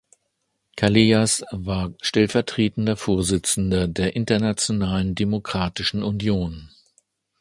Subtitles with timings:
[0.77, 6.71] Callejas war stellvertretender Vorsitzender der Internationalen Demokratischen Union.